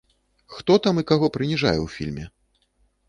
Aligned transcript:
Хто 0.55 0.77
там 0.87 1.01
і 1.01 1.05
каго 1.13 1.29
прыніжае 1.35 1.75
ў 1.75 1.87
фільме? 1.97 2.25